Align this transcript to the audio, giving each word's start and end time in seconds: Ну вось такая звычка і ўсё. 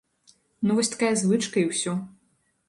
Ну 0.69 0.77
вось 0.77 0.89
такая 0.93 1.11
звычка 1.25 1.57
і 1.65 1.67
ўсё. 1.69 1.93